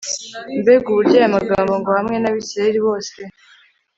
mbega 0.61 0.85
uburyo 0.89 1.15
aya 1.19 1.35
magambo 1.37 1.71
ngo 1.79 1.89
hamwe 1.97 2.15
n'abisirayeli 2.19 2.79
bose 2.87 3.17